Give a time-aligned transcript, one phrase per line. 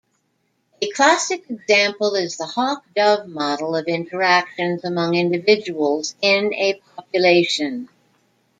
[0.81, 7.87] A classic example is the Hawk-Dove model of interactions among individuals in a population.